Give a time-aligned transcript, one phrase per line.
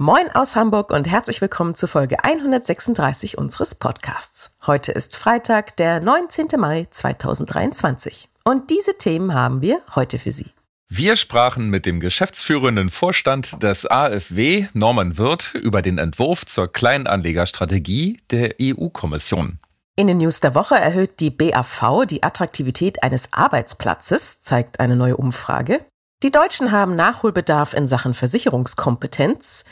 [0.00, 4.52] Moin aus Hamburg und herzlich willkommen zu Folge 136 unseres Podcasts.
[4.64, 6.46] Heute ist Freitag, der 19.
[6.56, 8.28] Mai 2023.
[8.44, 10.52] Und diese Themen haben wir heute für Sie.
[10.88, 18.20] Wir sprachen mit dem geschäftsführenden Vorstand des AfW, Norman Wirth, über den Entwurf zur Kleinanlegerstrategie
[18.30, 19.58] der EU-Kommission.
[19.96, 25.16] In den News der Woche erhöht die BAV die Attraktivität eines Arbeitsplatzes, zeigt eine neue
[25.16, 25.80] Umfrage.
[26.24, 29.64] Die Deutschen haben Nachholbedarf in Sachen Versicherungskompetenz.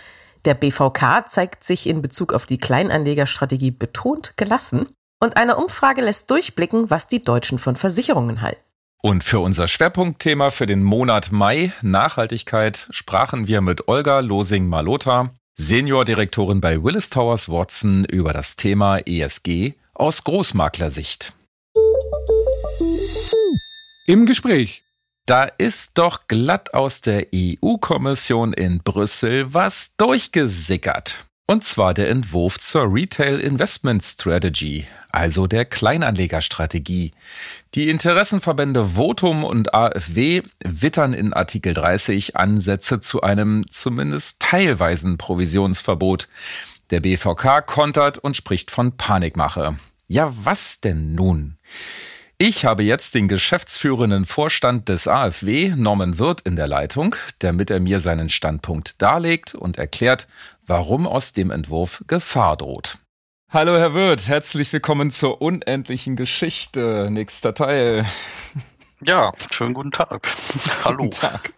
[0.44, 4.86] Der BVK zeigt sich in Bezug auf die Kleinanlegerstrategie betont gelassen.
[5.20, 8.60] Und eine Umfrage lässt durchblicken, was die Deutschen von Versicherungen halten.
[9.02, 16.60] Und für unser Schwerpunktthema für den Monat Mai, Nachhaltigkeit, sprachen wir mit Olga Losing-Malota, Seniordirektorin
[16.60, 21.32] bei Willis Towers Watson, über das Thema ESG aus Großmaklersicht.
[24.06, 24.84] Im Gespräch
[25.26, 31.26] da ist doch glatt aus der EU-Kommission in Brüssel was durchgesickert.
[31.48, 37.12] Und zwar der Entwurf zur Retail Investment Strategy, also der Kleinanlegerstrategie.
[37.74, 46.28] Die Interessenverbände Votum und AfW wittern in Artikel 30 Ansätze zu einem zumindest teilweisen Provisionsverbot.
[46.90, 49.76] Der BVK kontert und spricht von Panikmache.
[50.08, 51.58] Ja, was denn nun?
[52.38, 57.80] Ich habe jetzt den geschäftsführenden Vorstand des AfW, Norman Wirth, in der Leitung, damit er
[57.80, 60.28] mir seinen Standpunkt darlegt und erklärt,
[60.66, 62.98] warum aus dem Entwurf Gefahr droht.
[63.50, 67.08] Hallo Herr Wirth, herzlich willkommen zur unendlichen Geschichte.
[67.10, 68.04] Nächster Teil.
[69.04, 70.26] Ja, schönen guten Tag.
[70.84, 70.96] Hallo.
[70.96, 71.52] Guten Tag.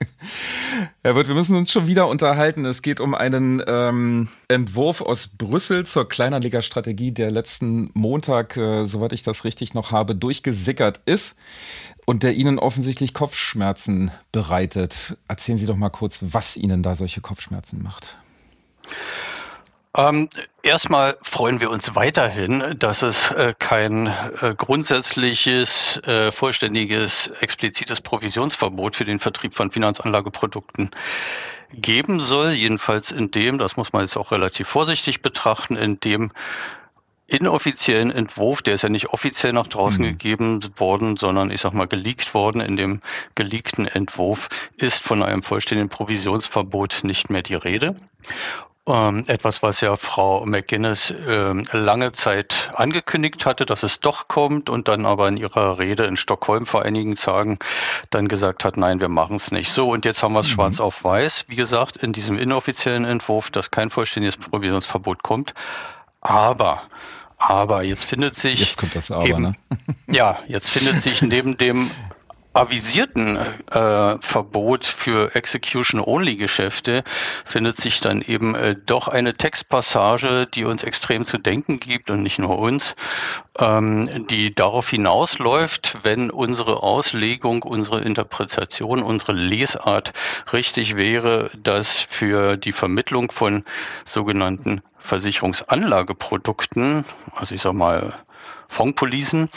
[1.04, 2.64] Herr Wirth, wir müssen uns schon wieder unterhalten.
[2.64, 9.12] Es geht um einen ähm, Entwurf aus Brüssel zur Kleinanlegerstrategie, der letzten Montag, äh, soweit
[9.12, 11.36] ich das richtig noch habe, durchgesickert ist
[12.06, 15.16] und der Ihnen offensichtlich Kopfschmerzen bereitet.
[15.28, 18.16] Erzählen Sie doch mal kurz, was Ihnen da solche Kopfschmerzen macht.
[19.98, 20.28] Ähm,
[20.62, 28.94] erstmal freuen wir uns weiterhin, dass es äh, kein äh, grundsätzliches, äh, vollständiges, explizites Provisionsverbot
[28.94, 30.92] für den Vertrieb von Finanzanlageprodukten
[31.72, 32.52] geben soll.
[32.52, 36.30] Jedenfalls in dem, das muss man jetzt auch relativ vorsichtig betrachten, in dem
[37.26, 40.10] inoffiziellen Entwurf, der ist ja nicht offiziell nach draußen mhm.
[40.10, 42.60] gegeben worden, sondern ich sag mal geleakt worden.
[42.60, 43.00] In dem
[43.34, 47.96] geleakten Entwurf ist von einem vollständigen Provisionsverbot nicht mehr die Rede.
[48.88, 54.70] Ähm, etwas, was ja Frau McGuinness äh, lange Zeit angekündigt hatte, dass es doch kommt
[54.70, 57.58] und dann aber in ihrer Rede in Stockholm vor einigen Tagen
[58.08, 59.70] dann gesagt hat, nein, wir machen es nicht.
[59.72, 60.52] So, und jetzt haben wir es mhm.
[60.52, 65.52] schwarz auf weiß, wie gesagt, in diesem inoffiziellen Entwurf, dass kein vollständiges Provisionsverbot kommt.
[66.22, 66.80] Aber
[67.38, 68.58] aber jetzt findet sich.
[68.58, 69.54] Jetzt kommt das Aber, eben, ne?
[70.08, 71.90] ja, jetzt findet sich neben dem
[72.58, 73.38] avisierten
[73.70, 77.04] äh, Verbot für Execution-Only-Geschäfte
[77.44, 82.22] findet sich dann eben äh, doch eine Textpassage, die uns extrem zu denken gibt und
[82.22, 82.96] nicht nur uns,
[83.60, 90.12] ähm, die darauf hinausläuft, wenn unsere Auslegung, unsere Interpretation, unsere Lesart
[90.52, 93.64] richtig wäre, dass für die Vermittlung von
[94.04, 97.04] sogenannten Versicherungsanlageprodukten,
[97.36, 98.14] also ich sag mal
[98.68, 99.48] Fondspolicen,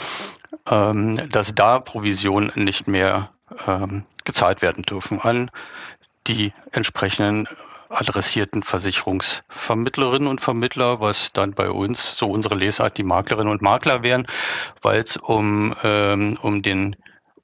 [0.70, 3.30] ähm, dass da Provisionen nicht mehr
[3.66, 5.50] ähm, gezahlt werden dürfen an
[6.26, 7.48] die entsprechenden
[7.88, 14.02] adressierten Versicherungsvermittlerinnen und Vermittler, was dann bei uns, so unsere Lesart, die Maklerinnen und Makler
[14.02, 14.26] wären,
[14.80, 16.96] weil es um, ähm, um den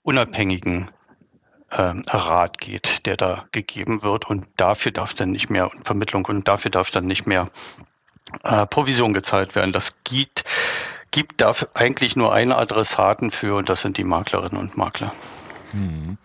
[0.03, 0.91] unabhängigen
[1.71, 6.49] ähm, Rat geht, der da gegeben wird und dafür darf dann nicht mehr Vermittlung und
[6.49, 7.51] dafür darf dann nicht mehr
[8.43, 9.73] äh, Provision gezahlt werden.
[9.73, 10.45] Das geht
[11.11, 15.13] gibt da eigentlich nur einen Adressaten für und das sind die Maklerinnen und Makler.
[15.73, 16.17] Mhm.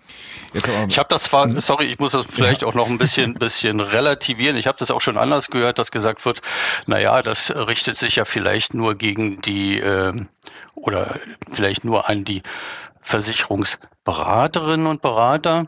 [0.87, 1.59] ich habe das zwar, mhm.
[1.59, 2.67] sorry, ich muss das vielleicht ja.
[2.67, 4.55] auch noch ein bisschen, bisschen relativieren.
[4.57, 6.41] Ich habe das auch schon anders gehört, dass gesagt wird,
[6.85, 10.13] naja, das richtet sich ja vielleicht nur gegen die äh,
[10.75, 11.19] oder
[11.51, 12.41] vielleicht nur an die
[13.01, 15.67] Versicherungsberaterinnen und Berater.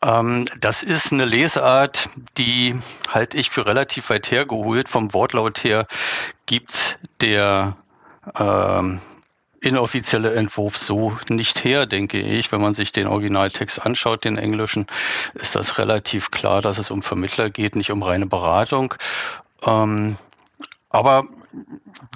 [0.00, 2.08] Ähm, das ist eine Lesart,
[2.38, 2.78] die
[3.08, 4.88] halte ich für relativ weit hergeholt.
[4.88, 5.86] Vom Wortlaut her
[6.46, 7.76] gibt's der
[8.38, 9.00] ähm,
[9.60, 12.52] inoffizielle Entwurf so nicht her, denke ich.
[12.52, 14.86] Wenn man sich den Originaltext anschaut, den englischen,
[15.34, 18.94] ist das relativ klar, dass es um Vermittler geht, nicht um reine Beratung.
[19.64, 20.16] Ähm,
[20.90, 21.24] aber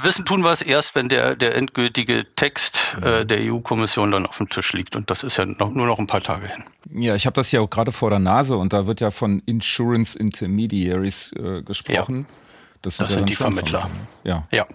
[0.03, 4.39] wissen tun wir es erst, wenn der, der endgültige Text äh, der EU-Kommission dann auf
[4.39, 4.97] dem Tisch liegt.
[4.97, 6.65] Und das ist ja noch, nur noch ein paar Tage hin.
[6.91, 9.41] Ja, ich habe das ja auch gerade vor der Nase und da wird ja von
[9.47, 12.27] Insurance Intermediaries äh, gesprochen.
[12.29, 12.37] Ja,
[12.83, 13.83] das, das sind die Vermittler.
[13.83, 13.91] Von,
[14.25, 14.47] ja.
[14.53, 14.67] ja.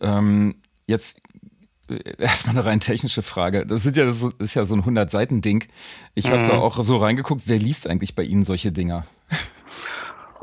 [0.00, 0.56] Ähm,
[0.86, 1.20] jetzt
[1.88, 3.64] äh, erstmal eine rein technische Frage.
[3.64, 5.64] Das, sind ja, das ist ja so ein 100-Seiten-Ding.
[6.14, 6.48] Ich habe mhm.
[6.48, 9.06] da auch so reingeguckt, wer liest eigentlich bei Ihnen solche Dinger?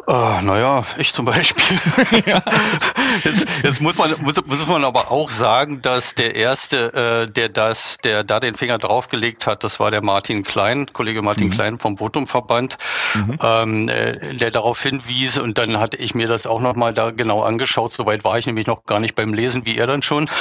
[0.08, 1.78] Uh, naja, ich zum Beispiel.
[3.24, 7.50] jetzt, jetzt muss man muss, muss man aber auch sagen, dass der erste, äh, der
[7.50, 11.52] das, der da den Finger draufgelegt hat, das war der Martin Klein, Kollege Martin mhm.
[11.52, 12.78] Klein vom Votumverband,
[13.16, 13.40] mhm.
[13.42, 17.42] ähm, äh, der darauf hinwies und dann hatte ich mir das auch nochmal da genau
[17.42, 17.94] angeschaut.
[17.94, 20.30] Soweit war ich nämlich noch gar nicht beim Lesen, wie er dann schon.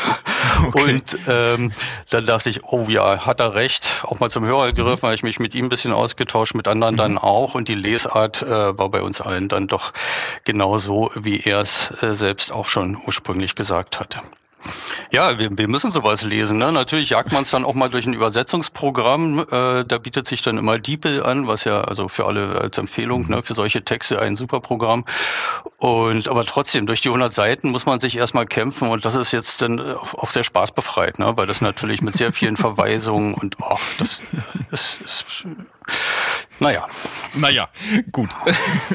[0.65, 0.91] Okay.
[0.91, 1.73] Und ähm,
[2.09, 3.87] dann dachte ich, oh ja, hat er recht.
[4.05, 5.07] Auch mal zum Hörer gegriffen, mhm.
[5.07, 6.99] habe ich mich mit ihm ein bisschen ausgetauscht, mit anderen mhm.
[6.99, 9.93] dann auch und die Lesart äh, war bei uns allen dann doch
[10.45, 14.21] genauso, wie er es äh, selbst auch schon ursprünglich gesagt hatte.
[15.13, 16.59] Ja, wir, wir müssen sowas lesen.
[16.59, 16.73] Ne?
[16.73, 19.47] Natürlich jagt man es dann auch mal durch ein Übersetzungsprogramm.
[19.51, 23.29] Äh, da bietet sich dann immer DeepL an, was ja also für alle als Empfehlung
[23.29, 25.05] ne, für solche Texte ein super Programm.
[25.79, 29.33] Und aber trotzdem durch die 100 Seiten muss man sich erstmal kämpfen und das ist
[29.33, 31.37] jetzt dann auch sehr spaßbefreit, ne?
[31.37, 33.57] weil das natürlich mit sehr vielen Verweisungen und
[33.99, 34.21] das,
[34.71, 35.45] das ist
[36.59, 36.89] naja.
[37.37, 37.69] Naja,
[38.13, 38.31] gut.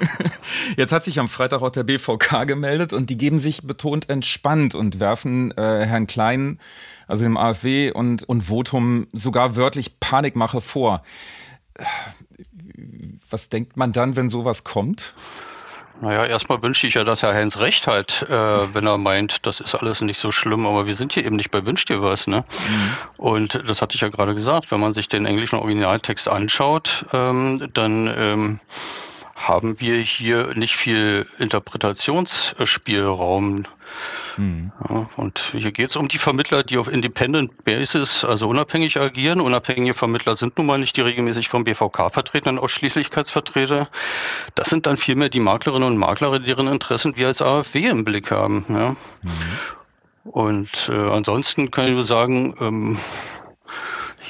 [0.77, 4.75] Jetzt hat sich am Freitag auch der BVK gemeldet und die geben sich betont entspannt
[4.75, 6.59] und werfen äh, Herrn Klein,
[7.07, 11.03] also dem AfW und, und Votum sogar wörtlich Panikmache vor.
[13.29, 15.13] Was denkt man dann, wenn sowas kommt?
[16.01, 19.59] Naja, erstmal wünsche ich ja, dass Herr Heinz recht hat, äh, wenn er meint, das
[19.59, 22.25] ist alles nicht so schlimm, aber wir sind hier eben nicht bei Wünsch dir was,
[22.25, 22.37] ne?
[22.37, 22.93] Mhm.
[23.17, 27.67] Und das hatte ich ja gerade gesagt, wenn man sich den englischen Originaltext anschaut, ähm,
[27.73, 28.59] dann ähm,
[29.35, 33.67] haben wir hier nicht viel Interpretationsspielraum.
[34.37, 34.71] Mhm.
[34.89, 39.41] Ja, und hier geht es um die Vermittler, die auf Independent Basis, also unabhängig agieren.
[39.41, 43.87] Unabhängige Vermittler sind nun mal nicht die regelmäßig vom BVK vertretenen Ausschließlichkeitsvertreter.
[44.55, 48.31] Das sind dann vielmehr die Maklerinnen und Makler, deren Interessen wir als AfW im Blick
[48.31, 48.65] haben.
[48.69, 48.91] Ja.
[49.21, 49.27] Mhm.
[50.23, 52.99] Und äh, ansonsten ich nur sagen, ähm,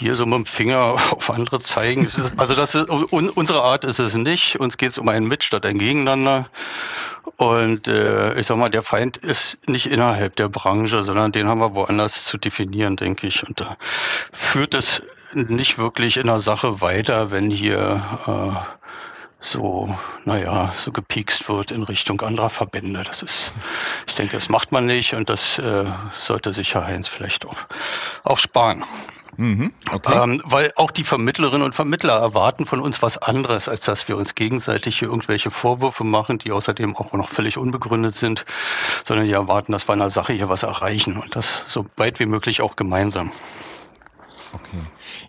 [0.02, 2.08] hier so mit dem Finger auf andere zeigen.
[2.38, 4.60] also das ist, unsere Art ist es nicht.
[4.60, 6.50] Uns geht es um ein Mit statt ein Gegeneinander.
[7.38, 11.60] Und äh, ich sag mal, der Feind ist nicht innerhalb der Branche, sondern den haben
[11.60, 13.48] wir woanders zu definieren, denke ich.
[13.48, 13.78] Und da
[14.32, 15.02] führt es
[15.34, 18.82] nicht wirklich in der Sache weiter, wenn hier äh,
[19.40, 23.04] so, naja, so gepiekst wird in Richtung anderer Verbände.
[23.04, 23.52] Das ist,
[24.08, 27.58] ich denke, das macht man nicht und das äh, sollte sich Herr Heinz vielleicht auch,
[28.24, 28.84] auch sparen.
[29.38, 30.24] Mhm, okay.
[30.24, 34.18] ähm, weil auch die Vermittlerinnen und Vermittler erwarten von uns was anderes, als dass wir
[34.18, 38.46] uns gegenseitig hier irgendwelche Vorwürfe machen, die außerdem auch noch völlig unbegründet sind,
[39.06, 42.20] sondern die erwarten, dass wir in der Sache hier was erreichen und das so weit
[42.20, 43.32] wie möglich auch gemeinsam.
[44.54, 44.78] Okay.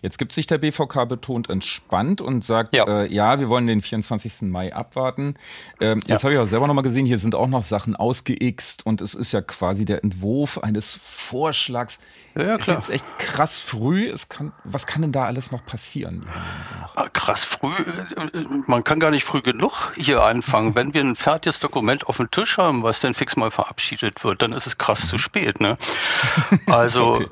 [0.01, 3.81] Jetzt gibt sich der BVK betont entspannt und sagt, ja, äh, ja wir wollen den
[3.81, 4.43] 24.
[4.43, 5.35] Mai abwarten.
[5.79, 6.15] Ähm, ja.
[6.15, 9.13] Jetzt habe ich auch selber nochmal gesehen, hier sind auch noch Sachen ausgeixt und es
[9.13, 11.99] ist ja quasi der Entwurf eines Vorschlags.
[12.35, 14.09] Ja, ist jetzt echt krass früh.
[14.09, 16.25] Es kann, was kann denn da alles noch passieren?
[16.95, 17.71] Ah, krass früh.
[18.65, 20.73] Man kann gar nicht früh genug hier anfangen.
[20.75, 24.41] Wenn wir ein fertiges Dokument auf dem Tisch haben, was dann fix mal verabschiedet wird,
[24.41, 25.59] dann ist es krass zu spät.
[25.59, 25.77] Ne?
[26.65, 27.27] Also, okay.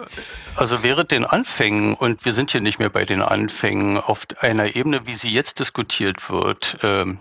[0.56, 4.76] also während den Anfängen, und wir sind hier nicht mehr bei den Anfängen, auf einer
[4.76, 7.20] Ebene, wie sie jetzt diskutiert wird, ähm,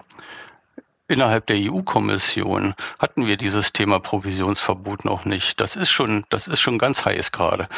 [1.10, 5.60] innerhalb der EU-Kommission hatten wir dieses Thema Provisionsverbot noch nicht.
[5.60, 7.68] Das ist schon, das ist schon ganz heiß gerade.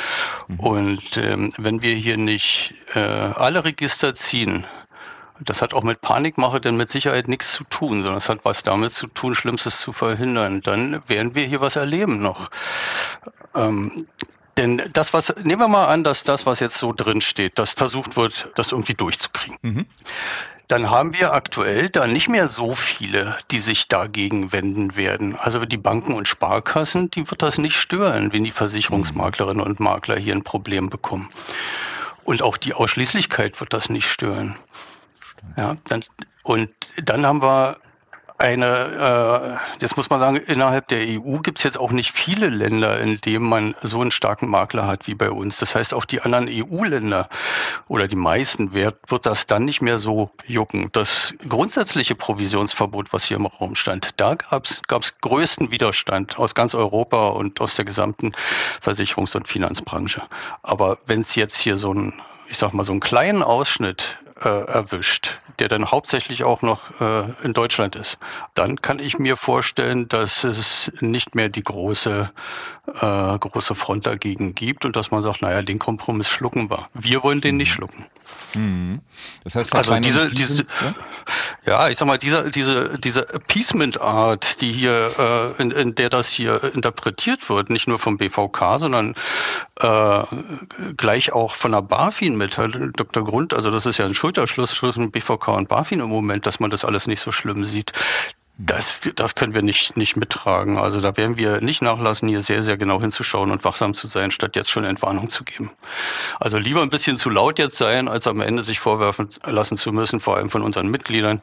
[0.49, 0.61] Mhm.
[0.61, 4.67] Und ähm, wenn wir hier nicht äh, alle Register ziehen,
[5.41, 8.63] das hat auch mit Panikmache denn mit Sicherheit nichts zu tun, sondern es hat was
[8.63, 10.61] damit zu tun, Schlimmstes zu verhindern.
[10.61, 12.51] Dann werden wir hier was erleben noch.
[13.55, 14.07] Ähm,
[14.59, 17.73] denn das, was, nehmen wir mal an, dass das, was jetzt so drin steht, das
[17.73, 19.59] versucht wird, das irgendwie durchzukriegen.
[19.63, 19.87] Mhm
[20.73, 25.37] dann haben wir aktuell da nicht mehr so viele, die sich dagegen wenden werden.
[25.37, 30.17] Also die Banken und Sparkassen, die wird das nicht stören, wenn die Versicherungsmaklerinnen und Makler
[30.17, 31.29] hier ein Problem bekommen.
[32.25, 34.57] Und auch die Ausschließlichkeit wird das nicht stören.
[35.59, 36.05] Ja, dann,
[36.43, 36.71] und
[37.03, 37.77] dann haben wir
[38.43, 42.49] eine, äh, jetzt muss man sagen, innerhalb der EU gibt es jetzt auch nicht viele
[42.49, 45.59] Länder, in denen man so einen starken Makler hat wie bei uns.
[45.59, 47.29] Das heißt, auch die anderen EU-Länder
[47.87, 50.89] oder die meisten wird, wird das dann nicht mehr so jucken.
[50.93, 56.75] Das grundsätzliche Provisionsverbot, was hier im Raum stand, da gab es größten Widerstand aus ganz
[56.75, 58.33] Europa und aus der gesamten
[58.83, 60.23] Versicherungs- und Finanzbranche.
[60.63, 62.13] Aber wenn es jetzt hier so ein,
[62.49, 64.19] ich sag mal, so einen kleinen Ausschnitt
[64.49, 68.19] erwischt, der dann hauptsächlich auch noch äh, in Deutschland ist,
[68.55, 72.31] dann kann ich mir vorstellen, dass es nicht mehr die große,
[73.01, 76.89] äh, große Front dagegen gibt und dass man sagt, naja, den Kompromiss schlucken wir.
[76.95, 77.75] Wir wollen den nicht mhm.
[77.75, 78.07] schlucken.
[78.55, 79.01] Mhm.
[79.45, 80.95] Das heißt, also diese, diese, ja?
[81.65, 81.89] Ja?
[81.89, 86.63] ich sag mal, diese, diese, diese Appeasement-Art, die hier, äh, in, in der das hier
[86.75, 89.15] interpretiert wird, nicht nur vom BVK, sondern
[89.81, 90.23] äh,
[90.97, 93.25] gleich auch von der BaFin mit Dr.
[93.25, 96.71] Grund, also das ist ja ein Schulterschluss zwischen BVK und BaFin im Moment, dass man
[96.71, 97.93] das alles nicht so schlimm sieht.
[98.59, 100.77] Das, das können wir nicht, nicht mittragen.
[100.77, 104.31] Also da werden wir nicht nachlassen, hier sehr, sehr genau hinzuschauen und wachsam zu sein,
[104.31, 105.71] statt jetzt schon Entwarnung zu geben.
[106.39, 109.91] Also lieber ein bisschen zu laut jetzt sein, als am Ende sich vorwerfen lassen zu
[109.91, 111.41] müssen, vor allem von unseren Mitgliedern,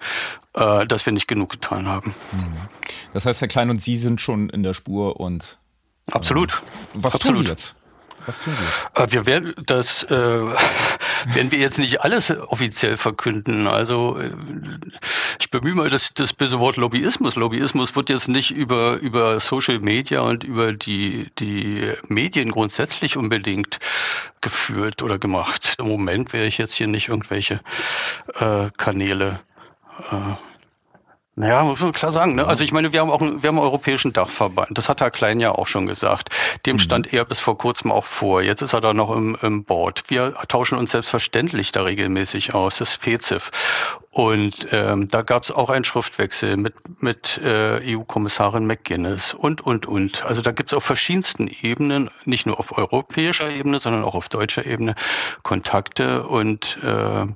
[0.53, 2.13] äh, dass wir nicht genug getan haben.
[2.31, 2.57] Mhm.
[3.13, 5.57] Das heißt, Herr Klein und Sie sind schon in der Spur und
[6.11, 6.51] Absolut.
[6.51, 6.55] Äh,
[6.93, 7.37] was Absolut.
[7.37, 7.75] tun Sie jetzt?
[8.25, 8.53] Was tun
[8.93, 9.03] wir?
[9.03, 10.41] Äh, wir werden das äh,
[11.25, 13.67] werden wir jetzt nicht alles offiziell verkünden.
[13.67, 14.31] Also äh,
[15.39, 17.35] ich bemühe mal das, das böse Wort Lobbyismus.
[17.35, 23.79] Lobbyismus wird jetzt nicht über, über Social Media und über die, die Medien grundsätzlich unbedingt
[24.41, 25.75] geführt oder gemacht.
[25.79, 27.59] Im Moment werde ich jetzt hier nicht irgendwelche
[28.39, 29.39] äh, Kanäle
[30.11, 30.48] äh,
[31.39, 32.35] naja, muss man klar sagen.
[32.35, 32.45] Ne?
[32.45, 34.77] Also ich meine, wir haben auch einen, wir haben einen europäischen Dachverband.
[34.77, 36.35] Das hat Herr Klein ja auch schon gesagt.
[36.65, 36.79] Dem mhm.
[36.79, 38.41] stand er bis vor kurzem auch vor.
[38.41, 40.03] Jetzt ist er da noch im, im Board.
[40.09, 43.51] Wir tauschen uns selbstverständlich da regelmäßig aus, das FEZIF.
[44.11, 49.85] Und ähm, da gab es auch einen Schriftwechsel mit, mit äh, EU-Kommissarin McGuinness und, und,
[49.85, 50.23] und.
[50.23, 54.27] Also da gibt es auf verschiedensten Ebenen, nicht nur auf europäischer Ebene, sondern auch auf
[54.27, 54.93] deutscher Ebene
[55.43, 57.27] Kontakte und äh,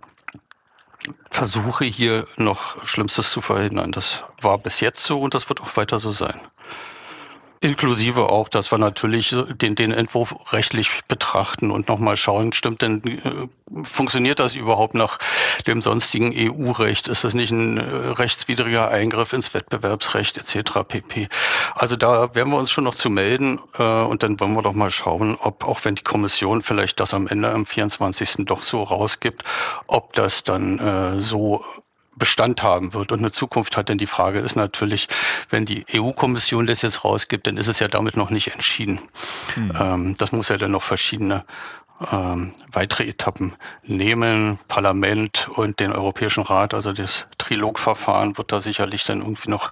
[1.29, 3.91] versuche hier noch Schlimmstes zu verhindern.
[3.91, 6.39] Das war bis jetzt so und das wird auch weiter so sein.
[7.63, 13.01] Inklusive auch, dass wir natürlich den, den Entwurf rechtlich betrachten und nochmal schauen, stimmt denn,
[13.05, 15.17] äh, funktioniert das überhaupt nach
[15.65, 17.08] dem sonstigen EU-Recht?
[17.08, 20.79] Ist das nicht ein äh, rechtswidriger Eingriff ins Wettbewerbsrecht etc.
[20.86, 21.29] pp.
[21.74, 24.74] Also da werden wir uns schon noch zu melden äh, und dann wollen wir doch
[24.74, 28.46] mal schauen, ob auch wenn die Kommission vielleicht das am Ende am 24.
[28.46, 29.43] doch so rausgibt,
[29.88, 31.63] ob das dann äh, so
[32.15, 33.89] Bestand haben wird und eine Zukunft hat.
[33.89, 35.08] Denn die Frage ist natürlich,
[35.50, 39.00] wenn die EU-Kommission das jetzt rausgibt, dann ist es ja damit noch nicht entschieden.
[39.55, 39.74] Mhm.
[39.79, 41.46] Ähm, das muss ja dann noch verschiedene
[42.12, 43.53] ähm, weitere Etappen
[43.84, 44.58] nehmen.
[44.67, 49.72] Parlament und den Europäischen Rat, also das Trilogverfahren wird da sicherlich dann irgendwie noch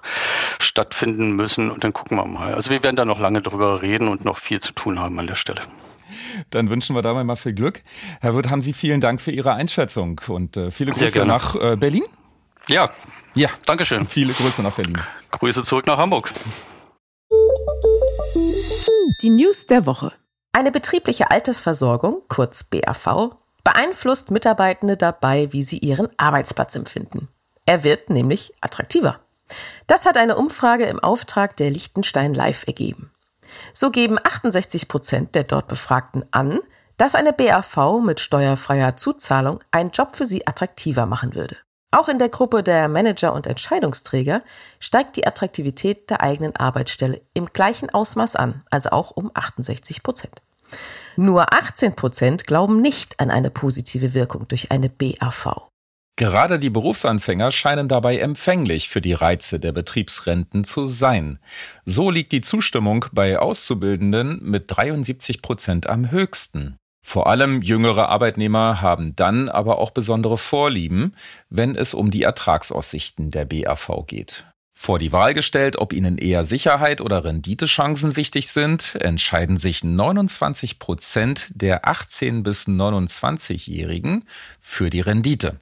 [0.59, 2.53] stattfinden müssen und dann gucken wir mal.
[2.53, 5.27] Also wir werden da noch lange drüber reden und noch viel zu tun haben an
[5.27, 5.61] der Stelle.
[6.49, 7.83] Dann wünschen wir dabei mal viel Glück.
[8.19, 11.75] Herr Wirth, haben Sie vielen Dank für Ihre Einschätzung und äh, viele Grüße nach äh,
[11.75, 12.03] Berlin.
[12.71, 12.89] Ja.
[13.35, 13.49] Ja.
[13.65, 14.07] Dankeschön.
[14.07, 15.01] Viele Grüße nach Berlin.
[15.31, 16.31] Grüße zurück nach Hamburg.
[19.21, 20.13] Die News der Woche.
[20.53, 27.27] Eine betriebliche Altersversorgung, kurz BAV, beeinflusst Mitarbeitende dabei, wie sie ihren Arbeitsplatz empfinden.
[27.65, 29.19] Er wird nämlich attraktiver.
[29.87, 33.11] Das hat eine Umfrage im Auftrag der Liechtenstein Live ergeben.
[33.73, 36.59] So geben 68 Prozent der dort Befragten an,
[36.97, 41.57] dass eine BAV mit steuerfreier Zuzahlung einen Job für sie attraktiver machen würde.
[41.91, 44.43] Auch in der Gruppe der Manager und Entscheidungsträger
[44.79, 50.41] steigt die Attraktivität der eigenen Arbeitsstelle im gleichen Ausmaß an, also auch um 68 Prozent.
[51.17, 55.67] Nur 18 Prozent glauben nicht an eine positive Wirkung durch eine BAV.
[56.15, 61.39] Gerade die Berufsanfänger scheinen dabei empfänglich für die Reize der Betriebsrenten zu sein.
[61.83, 66.77] So liegt die Zustimmung bei Auszubildenden mit 73 Prozent am höchsten.
[67.01, 71.15] Vor allem jüngere Arbeitnehmer haben dann aber auch besondere Vorlieben,
[71.49, 74.45] wenn es um die Ertragsaussichten der BAV geht.
[74.73, 80.79] Vor die Wahl gestellt, ob ihnen eher Sicherheit oder Renditechancen wichtig sind, entscheiden sich 29
[80.79, 84.25] Prozent der 18 bis 29-Jährigen
[84.59, 85.59] für die Rendite.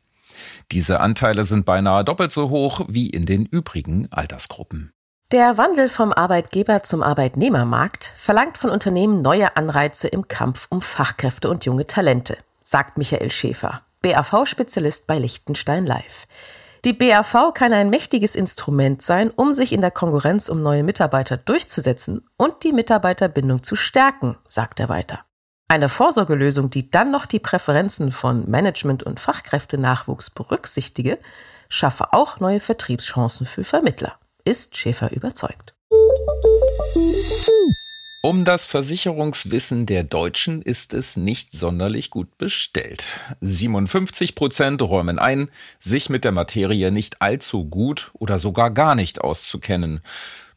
[0.72, 4.94] Diese Anteile sind beinahe doppelt so hoch wie in den übrigen Altersgruppen.
[5.32, 11.52] Der Wandel vom Arbeitgeber zum Arbeitnehmermarkt verlangt von Unternehmen neue Anreize im Kampf um Fachkräfte
[11.52, 16.26] und junge Talente, sagt Michael Schäfer, BAV-Spezialist bei Liechtenstein Live.
[16.84, 21.38] Die BAV kann ein mächtiges Instrument sein, um sich in der Konkurrenz um neue Mitarbeiter
[21.38, 25.26] durchzusetzen und die Mitarbeiterbindung zu stärken, sagt er weiter.
[25.68, 31.20] Eine Vorsorgelösung, die dann noch die Präferenzen von Management und Fachkräftenachwuchs berücksichtige,
[31.68, 35.74] schaffe auch neue Vertriebschancen für Vermittler ist Schäfer überzeugt.
[38.22, 43.08] Um das Versicherungswissen der Deutschen ist es nicht sonderlich gut bestellt.
[43.40, 49.22] 57 Prozent räumen ein, sich mit der Materie nicht allzu gut oder sogar gar nicht
[49.22, 50.02] auszukennen.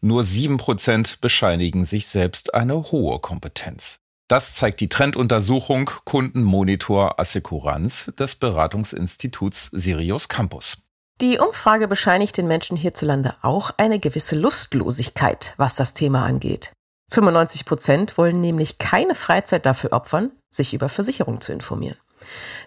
[0.00, 4.00] Nur sieben Prozent bescheinigen sich selbst eine hohe Kompetenz.
[4.26, 10.78] Das zeigt die Trenduntersuchung Kundenmonitor Assekuranz des Beratungsinstituts Sirius Campus.
[11.20, 16.72] Die Umfrage bescheinigt den Menschen hierzulande auch eine gewisse Lustlosigkeit, was das Thema angeht.
[17.12, 21.98] 95 Prozent wollen nämlich keine Freizeit dafür opfern, sich über Versicherungen zu informieren.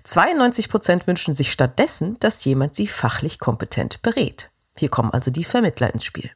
[0.04, 4.50] 92 Prozent wünschen sich stattdessen, dass jemand sie fachlich kompetent berät.
[4.78, 6.32] Hier kommen also die Vermittler ins Spiel.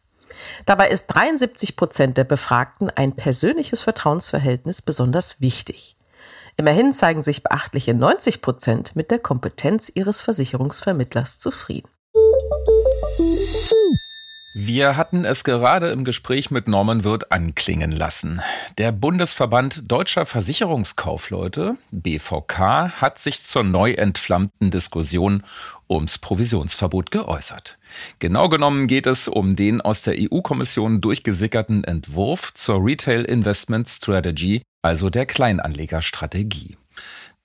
[0.66, 5.98] Dabei ist 73 Prozent der Befragten ein persönliches Vertrauensverhältnis besonders wichtig.
[6.58, 11.90] Immerhin zeigen sich beachtliche 90 Prozent mit der Kompetenz ihres Versicherungsvermittlers zufrieden.
[14.62, 18.42] Wir hatten es gerade im Gespräch mit Norman Wirth anklingen lassen.
[18.78, 25.44] Der Bundesverband Deutscher Versicherungskaufleute, BVK, hat sich zur neu entflammten Diskussion
[25.90, 27.78] ums Provisionsverbot geäußert.
[28.20, 34.62] Genau genommen geht es um den aus der EU-Kommission durchgesickerten Entwurf zur Retail Investment Strategy,
[34.82, 36.76] also der Kleinanlegerstrategie.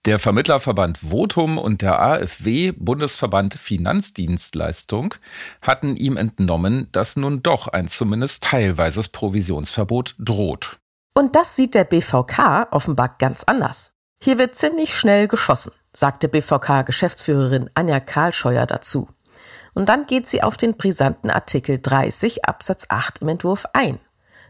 [0.07, 5.15] Der Vermittlerverband Votum und der AfW Bundesverband Finanzdienstleistung
[5.63, 10.79] hatten ihm entnommen, dass nun doch ein zumindest teilweises Provisionsverbot droht.
[11.15, 13.95] Und das sieht der BVK offenbar ganz anders.
[14.23, 19.09] Hier wird ziemlich schnell geschossen, sagte BVK-Geschäftsführerin Anja Karlscheuer dazu.
[19.73, 23.99] Und dann geht sie auf den brisanten Artikel 30 Absatz 8 im Entwurf ein.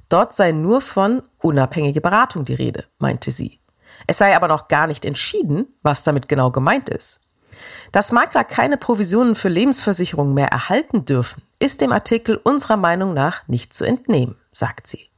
[0.09, 3.61] Dort sei nur von unabhängige Beratung die Rede, meinte sie.
[4.07, 7.21] Es sei aber noch gar nicht entschieden, was damit genau gemeint ist.
[7.93, 13.47] Dass Makler keine Provisionen für Lebensversicherungen mehr erhalten dürfen, ist dem Artikel unserer Meinung nach
[13.47, 15.11] nicht zu entnehmen, sagt sie.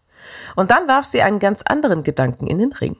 [0.55, 2.97] Und dann warf sie einen ganz anderen Gedanken in den Ring.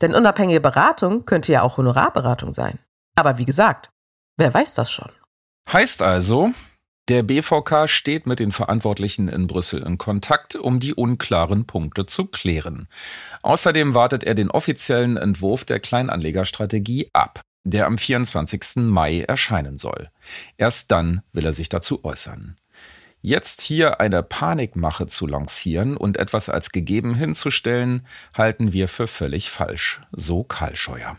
[0.00, 2.78] Denn unabhängige Beratung könnte ja auch Honorarberatung sein.
[3.14, 3.90] Aber wie gesagt,
[4.36, 5.12] wer weiß das schon?
[5.72, 6.50] Heißt also,
[7.08, 12.24] der BVK steht mit den Verantwortlichen in Brüssel in Kontakt, um die unklaren Punkte zu
[12.24, 12.88] klären.
[13.42, 18.76] Außerdem wartet er den offiziellen Entwurf der Kleinanlegerstrategie ab, der am 24.
[18.76, 20.10] Mai erscheinen soll.
[20.56, 22.56] Erst dann will er sich dazu äußern.
[23.20, 29.50] Jetzt hier eine Panikmache zu lancieren und etwas als gegeben hinzustellen, halten wir für völlig
[29.50, 31.16] falsch, so Karl Scheuer.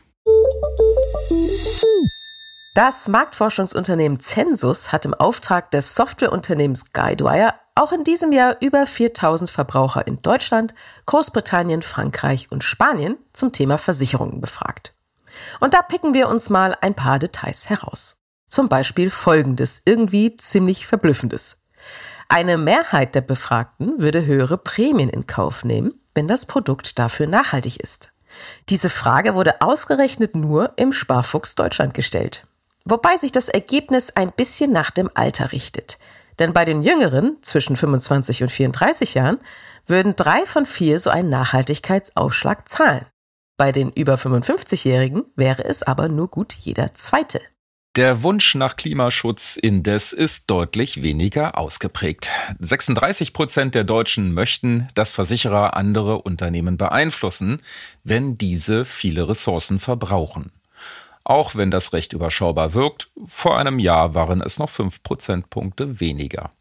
[2.75, 9.49] Das Marktforschungsunternehmen Census hat im Auftrag des Softwareunternehmens Guidewire auch in diesem Jahr über 4000
[9.49, 14.93] Verbraucher in Deutschland, Großbritannien, Frankreich und Spanien zum Thema Versicherungen befragt.
[15.61, 18.17] Und da picken wir uns mal ein paar Details heraus.
[18.49, 21.61] Zum Beispiel folgendes, irgendwie ziemlich verblüffendes.
[22.27, 27.79] Eine Mehrheit der Befragten würde höhere Prämien in Kauf nehmen, wenn das Produkt dafür nachhaltig
[27.79, 28.09] ist.
[28.67, 32.45] Diese Frage wurde ausgerechnet nur im Sparfuchs Deutschland gestellt.
[32.87, 35.97] Wobei sich das Ergebnis ein bisschen nach dem Alter richtet.
[36.37, 39.39] Denn bei den Jüngeren, zwischen 25 und 34 Jahren,
[39.87, 43.05] würden drei von vier so einen Nachhaltigkeitsaufschlag zahlen.
[43.57, 47.41] Bei den über 55-Jährigen wäre es aber nur gut jeder zweite.
[47.95, 52.29] Der Wunsch nach Klimaschutz indes ist deutlich weniger ausgeprägt.
[52.59, 57.61] 36 Prozent der Deutschen möchten, dass Versicherer andere Unternehmen beeinflussen,
[58.03, 60.51] wenn diese viele Ressourcen verbrauchen.
[61.25, 66.51] Auch wenn das recht überschaubar wirkt, vor einem Jahr waren es noch fünf Prozentpunkte weniger.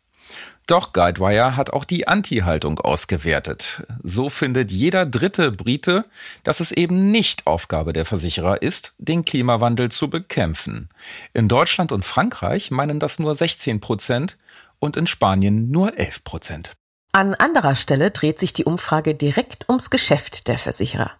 [0.66, 3.82] Doch Guidewire hat auch die Anti-Haltung ausgewertet.
[4.02, 6.06] So findet jeder dritte Brite,
[6.42, 10.88] dass es eben nicht Aufgabe der Versicherer ist, den Klimawandel zu bekämpfen.
[11.34, 14.38] In Deutschland und Frankreich meinen das nur 16 Prozent
[14.78, 16.72] und in Spanien nur 11 Prozent.
[17.12, 21.12] An anderer Stelle dreht sich die Umfrage direkt ums Geschäft der Versicherer.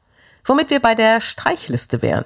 [0.46, 2.24] Womit wir bei der Streichliste wären.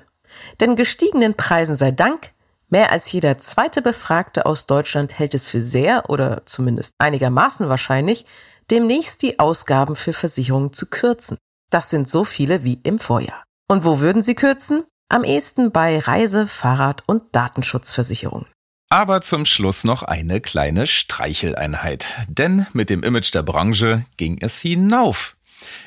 [0.60, 2.32] Denn gestiegenen Preisen sei Dank,
[2.68, 8.26] mehr als jeder zweite Befragte aus Deutschland hält es für sehr oder zumindest einigermaßen wahrscheinlich,
[8.70, 11.38] demnächst die Ausgaben für Versicherungen zu kürzen.
[11.70, 13.44] Das sind so viele wie im Vorjahr.
[13.70, 14.84] Und wo würden sie kürzen?
[15.10, 18.46] Am ehesten bei Reise-, Fahrrad- und Datenschutzversicherungen.
[18.90, 22.06] Aber zum Schluss noch eine kleine Streicheleinheit.
[22.26, 25.36] Denn mit dem Image der Branche ging es hinauf.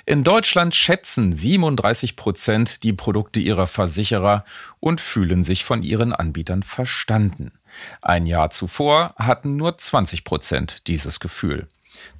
[0.05, 4.45] In Deutschland schätzen 37 Prozent die Produkte ihrer Versicherer
[4.79, 7.51] und fühlen sich von ihren Anbietern verstanden.
[8.01, 11.67] Ein Jahr zuvor hatten nur 20 Prozent dieses Gefühl.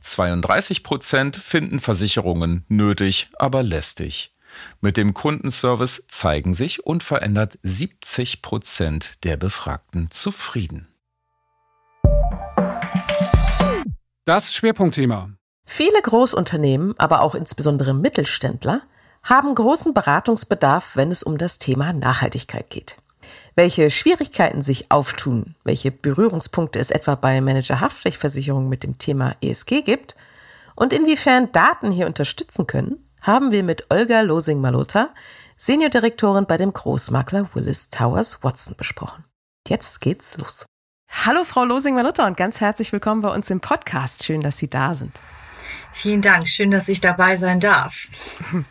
[0.01, 4.33] 32 Prozent finden Versicherungen nötig, aber lästig.
[4.81, 10.87] Mit dem Kundenservice zeigen sich unverändert 70 Prozent der Befragten zufrieden.
[14.25, 15.31] Das Schwerpunktthema.
[15.65, 18.81] Viele Großunternehmen, aber auch insbesondere Mittelständler,
[19.23, 22.97] haben großen Beratungsbedarf, wenn es um das Thema Nachhaltigkeit geht.
[23.55, 30.15] Welche Schwierigkeiten sich auftun, welche Berührungspunkte es etwa bei Manager-Haftpflichtversicherungen mit dem Thema ESG gibt
[30.75, 35.09] und inwiefern Daten hier unterstützen können, haben wir mit Olga Losing-Malota,
[35.57, 39.25] Seniordirektorin bei dem Großmakler Willis Towers Watson besprochen.
[39.67, 40.65] Jetzt geht's los.
[41.09, 44.23] Hallo Frau Losing-Malota und ganz herzlich willkommen bei uns im Podcast.
[44.23, 45.19] Schön, dass Sie da sind.
[45.93, 48.07] Vielen Dank, schön, dass ich dabei sein darf.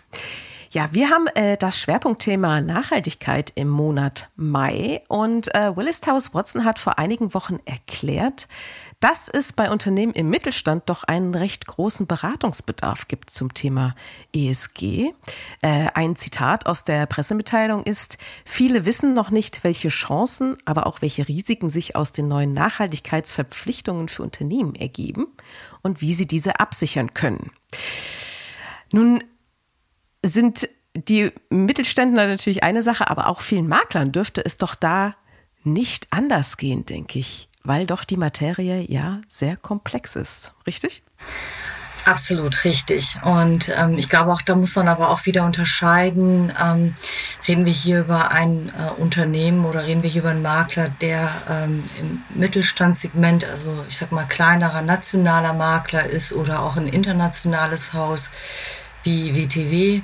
[0.73, 6.65] Ja, wir haben äh, das Schwerpunktthema Nachhaltigkeit im Monat Mai und äh, Willis Towers Watson
[6.65, 8.47] hat vor einigen Wochen erklärt,
[9.01, 13.95] dass es bei Unternehmen im Mittelstand doch einen recht großen Beratungsbedarf gibt zum Thema
[14.35, 15.13] ESG.
[15.63, 21.01] Äh, ein Zitat aus der Pressemitteilung ist, viele wissen noch nicht, welche Chancen, aber auch
[21.01, 25.27] welche Risiken sich aus den neuen Nachhaltigkeitsverpflichtungen für Unternehmen ergeben
[25.83, 27.51] und wie sie diese absichern können.
[28.93, 29.25] Nun
[30.25, 35.17] sind die Mittelständler natürlich eine Sache, aber auch vielen Maklern dürfte es doch da
[35.63, 41.03] nicht anders gehen, denke ich, weil doch die Materie ja sehr komplex ist, richtig?
[42.07, 43.19] Absolut richtig.
[43.23, 46.95] Und ähm, ich glaube auch, da muss man aber auch wieder unterscheiden, ähm,
[47.47, 51.31] reden wir hier über ein äh, Unternehmen oder reden wir hier über einen Makler, der
[51.49, 57.93] ähm, im Mittelstandssegment, also ich sag mal kleinerer nationaler Makler ist oder auch ein internationales
[57.93, 58.31] Haus
[59.03, 60.01] wie WTW.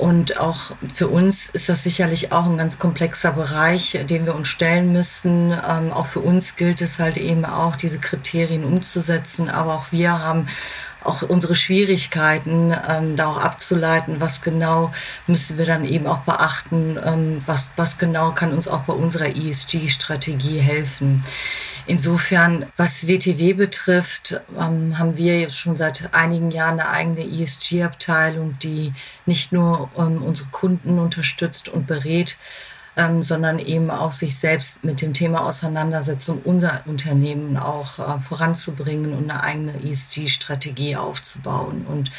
[0.00, 4.48] Und auch für uns ist das sicherlich auch ein ganz komplexer Bereich, dem wir uns
[4.48, 5.52] stellen müssen.
[5.52, 9.50] Ähm, auch für uns gilt es halt eben auch, diese Kriterien umzusetzen.
[9.50, 10.48] Aber auch wir haben
[11.02, 14.92] auch unsere Schwierigkeiten, ähm, da auch abzuleiten, was genau
[15.26, 19.28] müssen wir dann eben auch beachten, ähm, was, was genau kann uns auch bei unserer
[19.28, 21.24] ESG-Strategie helfen.
[21.86, 28.58] Insofern, was WTW betrifft, ähm, haben wir jetzt schon seit einigen Jahren eine eigene ESG-Abteilung,
[28.62, 28.92] die
[29.26, 32.38] nicht nur ähm, unsere Kunden unterstützt und berät,
[33.00, 38.20] ähm, sondern eben auch sich selbst mit dem Thema auseinandersetzt, um unser Unternehmen auch äh,
[38.20, 41.86] voranzubringen und eine eigene ESG-Strategie aufzubauen.
[41.88, 42.10] Und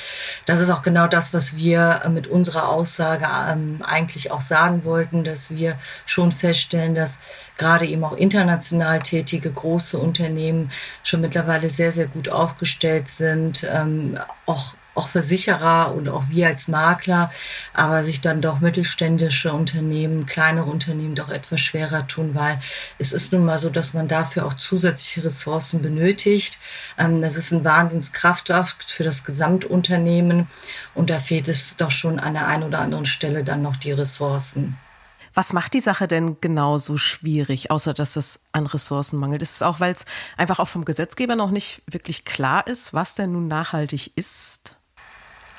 [0.48, 4.84] das ist auch genau das, was wir äh, mit unserer Aussage ähm, eigentlich auch sagen
[4.84, 7.20] wollten, dass wir schon feststellen, dass
[7.58, 10.72] gerade eben auch international tätige große Unternehmen
[11.04, 14.18] schon mittlerweile sehr, sehr gut aufgestellt sind, ähm,
[14.48, 17.32] auch auch Versicherer und auch wir als Makler,
[17.74, 22.60] aber sich dann doch mittelständische Unternehmen, kleinere Unternehmen doch etwas schwerer tun, weil
[22.98, 26.60] es ist nun mal so, dass man dafür auch zusätzliche Ressourcen benötigt.
[26.98, 30.48] Ähm, das ist ein Wahnsinnskraftakt für das Gesamtunternehmen
[30.94, 33.92] und da fehlt es doch schon an der einen oder anderen Stelle dann noch die
[33.92, 34.78] Ressourcen.
[35.34, 39.42] Was macht die Sache denn genau so schwierig, außer dass es an Ressourcen mangelt?
[39.42, 40.04] Ist es auch, weil es
[40.36, 44.76] einfach auch vom Gesetzgeber noch nicht wirklich klar ist, was denn nun nachhaltig ist?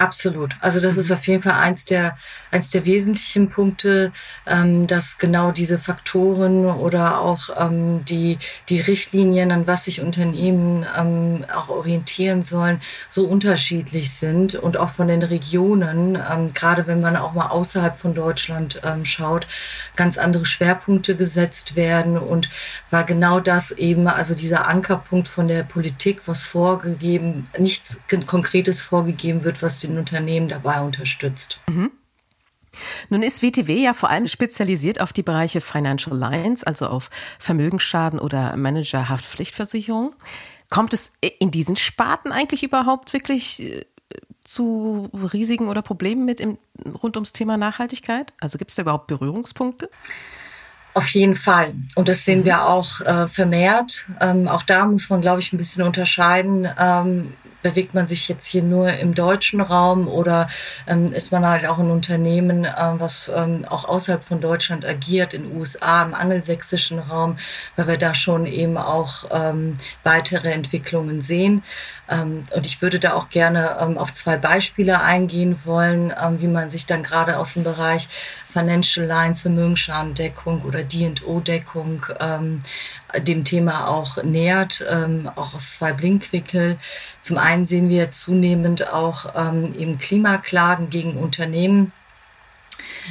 [0.03, 0.57] Absolut.
[0.59, 2.17] Also das ist auf jeden Fall eins der,
[2.51, 4.11] eins der wesentlichen Punkte,
[4.49, 8.39] ähm, dass genau diese Faktoren oder auch ähm, die,
[8.69, 14.89] die Richtlinien, an was sich Unternehmen ähm, auch orientieren sollen, so unterschiedlich sind und auch
[14.89, 19.47] von den Regionen, ähm, gerade wenn man auch mal außerhalb von Deutschland ähm, schaut,
[19.95, 22.49] ganz andere Schwerpunkte gesetzt werden und
[22.91, 29.45] war genau das eben, also dieser Ankerpunkt von der Politik, was vorgegeben, nichts Konkretes vorgegeben
[29.45, 31.61] wird, was den den Unternehmen dabei unterstützt.
[31.69, 31.91] Mhm.
[33.11, 38.19] Nun ist WTW ja vor allem spezialisiert auf die Bereiche Financial Lines, also auf Vermögensschaden
[38.19, 40.15] oder Managerhaftpflichtversicherung.
[40.71, 43.85] Kommt es in diesen Sparten eigentlich überhaupt wirklich äh,
[44.43, 46.59] zu Risiken oder Problemen mit im,
[47.03, 48.33] rund ums Thema Nachhaltigkeit?
[48.41, 49.91] Also gibt es da überhaupt Berührungspunkte?
[50.95, 51.75] Auf jeden Fall.
[51.95, 52.45] Und das sehen mhm.
[52.45, 54.07] wir auch äh, vermehrt.
[54.21, 56.69] Ähm, auch da muss man, glaube ich, ein bisschen unterscheiden.
[56.79, 60.49] Ähm, bewegt man sich jetzt hier nur im deutschen Raum oder
[60.87, 65.35] ähm, ist man halt auch ein Unternehmen, äh, was ähm, auch außerhalb von Deutschland agiert,
[65.35, 67.39] in USA, im angelsächsischen Raum,
[67.77, 71.63] weil wir da schon eben auch ähm, weitere Entwicklungen sehen.
[72.09, 76.49] Ähm, und ich würde da auch gerne ähm, auf zwei Beispiele eingehen wollen, ähm, wie
[76.49, 78.09] man sich dann gerade aus dem Bereich
[78.53, 82.61] Financial Lines, Vermögensschadendeckung oder D&O-Deckung ähm,
[83.19, 86.79] dem Thema auch nähert, ähm, auch aus zwei Blinkwinkel.
[87.21, 91.93] Zum einen sehen wir zunehmend auch ähm, eben Klimaklagen gegen Unternehmen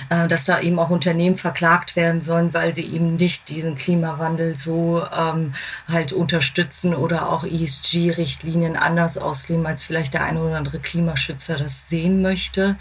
[0.10, 4.56] äh, dass da eben auch Unternehmen verklagt werden sollen, weil sie eben nicht diesen Klimawandel
[4.56, 5.54] so ähm,
[5.88, 11.90] halt unterstützen oder auch ESG-Richtlinien anders ausleben, als vielleicht der eine oder andere Klimaschützer das
[11.90, 12.78] sehen möchte.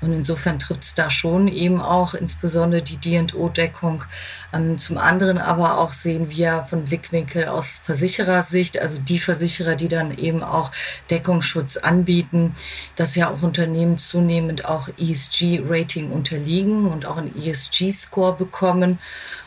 [0.00, 4.04] Und insofern trifft es da schon eben auch insbesondere die D&O-Deckung.
[4.52, 9.88] Ähm, zum anderen aber auch sehen wir von Blickwinkel aus Versicherersicht, also die Versicherer, die
[9.88, 10.70] dann eben auch
[11.10, 12.54] Deckungsschutz anbieten,
[12.96, 18.98] dass ja auch Unternehmen zunehmend auch ESG-Rating unterliegen und auch einen ESG-Score bekommen.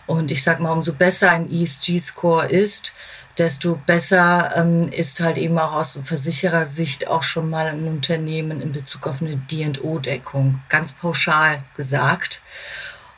[0.06, 2.94] Und ich sage mal, umso besser ein ESG-Score ist,
[3.38, 8.72] desto besser ähm, ist halt eben auch aus Versicherersicht auch schon mal ein Unternehmen in
[8.72, 12.41] Bezug auf eine D&O-Deckung, ganz pauschal gesagt.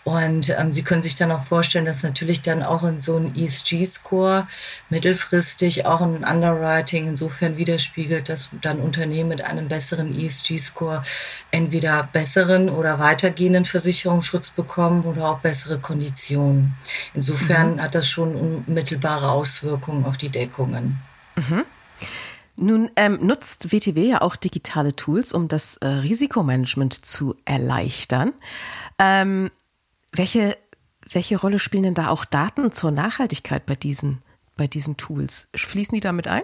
[0.06, 3.34] Und ähm, Sie können sich dann auch vorstellen, dass natürlich dann auch in so einem
[3.36, 4.48] ESG-Score
[4.91, 11.04] mittelfristig auch ein Underwriting insofern widerspiegelt, dass dann Unternehmen mit einem besseren ESG-Score
[11.50, 16.76] entweder besseren oder weitergehenden Versicherungsschutz bekommen oder auch bessere Konditionen.
[17.15, 17.82] Insofern mhm.
[17.82, 21.00] hat das schon unmittelbare Auswirkungen auf die Deckungen.
[21.36, 21.65] Mhm.
[22.58, 28.34] Nun ähm, nutzt WTW ja auch digitale Tools, um das äh, Risikomanagement zu erleichtern.
[29.00, 29.50] Ähm,
[30.17, 30.58] welche,
[31.12, 34.21] welche Rolle spielen denn da auch Daten zur Nachhaltigkeit bei diesen,
[34.58, 35.49] bei diesen Tools?
[35.56, 36.43] Fließen die damit ein?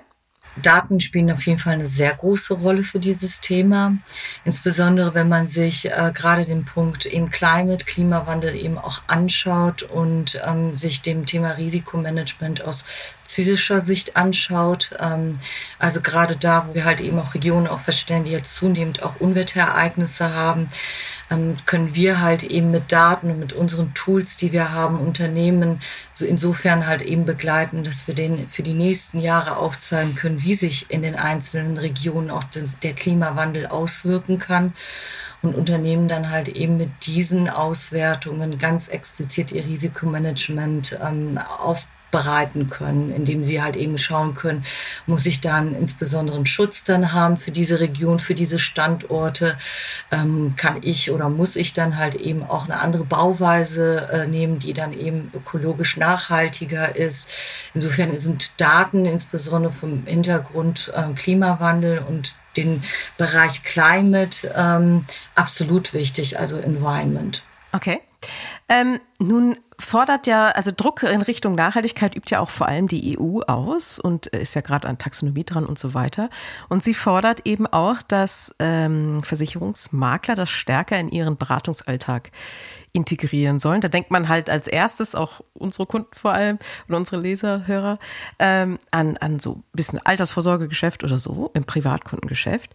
[0.62, 3.98] Daten spielen auf jeden Fall eine sehr große Rolle für dieses Thema.
[4.44, 10.42] Insbesondere wenn man sich äh, gerade den Punkt eben Climate, Klimawandel eben auch anschaut und
[10.46, 12.84] ähm, sich dem Thema Risikomanagement aus
[13.34, 14.92] physischer Sicht anschaut.
[15.00, 15.38] Ähm,
[15.80, 19.20] also gerade da, wo wir halt eben auch Regionen auch feststellen, die jetzt zunehmend auch
[19.20, 20.70] Unwetterereignisse haben,
[21.30, 25.80] ähm, können wir halt eben mit Daten und mit unseren Tools, die wir haben, Unternehmen
[26.14, 30.54] so insofern halt eben begleiten, dass wir denen für die nächsten Jahre aufzeigen können, wie
[30.54, 32.44] sich in den einzelnen Regionen auch
[32.84, 34.74] der Klimawandel auswirken kann
[35.42, 42.70] und Unternehmen dann halt eben mit diesen Auswertungen ganz explizit ihr Risikomanagement ähm, auf bereiten
[42.70, 44.66] können, indem sie halt eben schauen können,
[45.08, 49.58] muss ich dann insbesondere einen Schutz dann haben für diese Region, für diese Standorte,
[50.12, 54.60] ähm, kann ich oder muss ich dann halt eben auch eine andere Bauweise äh, nehmen,
[54.60, 57.30] die dann eben ökologisch nachhaltiger ist.
[57.74, 62.84] Insofern sind Daten insbesondere vom Hintergrund äh, Klimawandel und den
[63.18, 67.44] Bereich Climate ähm, absolut wichtig, also Environment.
[67.72, 68.02] Okay.
[68.72, 73.20] Ähm, nun fordert ja, also Druck in Richtung Nachhaltigkeit übt ja auch vor allem die
[73.20, 76.30] EU aus und ist ja gerade an Taxonomie dran und so weiter.
[76.70, 82.32] Und sie fordert eben auch, dass ähm, Versicherungsmakler das stärker in ihren Beratungsalltag
[82.94, 83.82] integrieren sollen.
[83.82, 86.58] Da denkt man halt als erstes, auch unsere Kunden vor allem
[86.88, 88.00] und unsere Leser, Hörer,
[88.40, 92.74] ähm, an, an so ein bisschen Altersvorsorgegeschäft oder so im Privatkundengeschäft.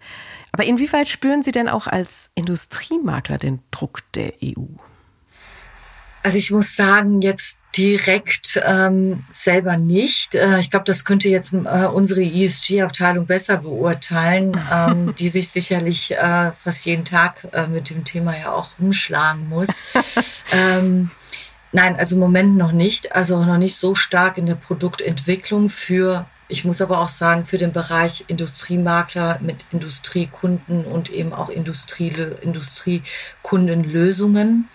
[0.53, 4.77] Aber inwieweit spüren Sie denn auch als Industriemakler den Druck der EU?
[6.27, 10.35] Also ich muss sagen, jetzt direkt ähm, selber nicht.
[10.35, 16.11] Äh, ich glaube, das könnte jetzt äh, unsere ESG-Abteilung besser beurteilen, ähm, die sich sicherlich
[16.11, 19.69] äh, fast jeden Tag äh, mit dem Thema ja auch umschlagen muss.
[20.53, 21.13] ähm,
[21.71, 23.15] nein, also im Moment noch nicht.
[23.15, 27.59] Also noch nicht so stark in der Produktentwicklung für ich muss aber auch sagen, für
[27.59, 34.69] den Bereich Industriemakler mit Industriekunden und eben auch Industrie, Industriekundenlösungen.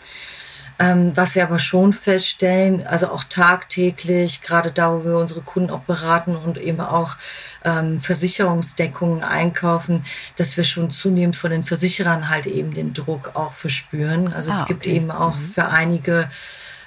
[0.79, 5.69] Ähm, was wir aber schon feststellen, also auch tagtäglich, gerade da, wo wir unsere Kunden
[5.69, 7.17] auch beraten und eben auch
[7.63, 10.05] ähm, Versicherungsdeckungen einkaufen,
[10.37, 14.33] dass wir schon zunehmend von den Versicherern halt eben den Druck auch verspüren.
[14.33, 14.95] Also ah, es gibt okay.
[14.95, 15.45] eben auch mhm.
[15.45, 16.29] für einige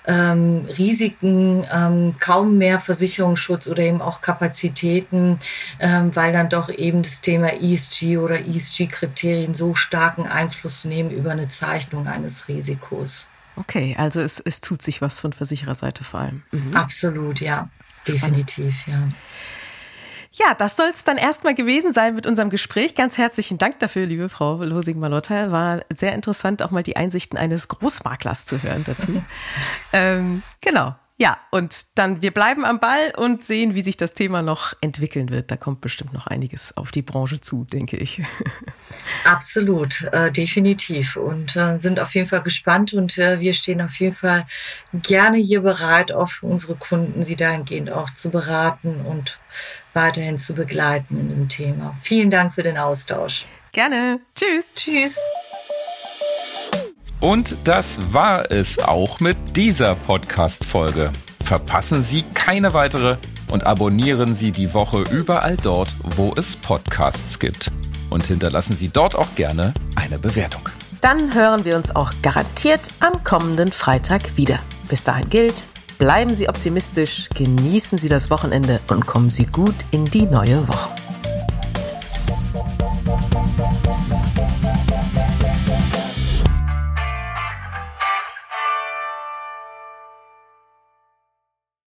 [0.07, 5.39] ähm, Risiken, ähm, kaum mehr Versicherungsschutz oder eben auch Kapazitäten,
[5.81, 11.31] ähm, weil dann doch eben das Thema ESG oder ESG-Kriterien so starken Einfluss nehmen über
[11.31, 13.27] eine Zeichnung eines Risikos.
[13.57, 16.43] Okay, also es, es tut sich was von Versichererseite vor allem.
[16.51, 16.75] Mhm.
[16.75, 17.69] Absolut, ja.
[18.07, 19.13] Definitiv, Spannend.
[19.13, 19.19] ja.
[20.37, 22.97] Ja, das soll es dann erstmal gewesen sein mit unserem Gespräch.
[22.97, 25.53] Ganz herzlichen Dank dafür, liebe Frau Losing-Malotta.
[25.53, 29.23] War sehr interessant, auch mal die Einsichten eines Großmaklers zu hören dazu.
[29.93, 30.97] ähm, genau.
[31.17, 35.31] Ja, und dann, wir bleiben am Ball und sehen, wie sich das Thema noch entwickeln
[35.31, 35.49] wird.
[35.49, 38.21] Da kommt bestimmt noch einiges auf die Branche zu, denke ich.
[39.25, 41.15] Absolut, äh, definitiv.
[41.15, 44.45] Und äh, sind auf jeden Fall gespannt und äh, wir stehen auf jeden Fall
[44.93, 49.39] gerne hier bereit, auch für unsere Kunden, sie dahingehend auch zu beraten und
[49.93, 51.97] weiterhin zu begleiten in dem Thema.
[52.03, 53.47] Vielen Dank für den Austausch.
[53.71, 54.19] Gerne.
[54.35, 54.67] Tschüss.
[54.75, 55.21] Tschüss.
[57.25, 61.11] Und das war es auch mit dieser Podcast-Folge.
[61.43, 63.17] Verpassen Sie keine weitere
[63.51, 67.73] und abonnieren Sie die Woche überall dort, wo es Podcasts gibt.
[68.11, 70.69] Und hinterlassen Sie dort auch gerne eine Bewertung.
[71.01, 74.59] Dann hören wir uns auch garantiert am kommenden Freitag wieder.
[74.91, 75.65] Bis dahin gilt,
[75.97, 80.94] bleiben Sie optimistisch, genießen Sie das Wochenende und kommen Sie gut in die neue Woche.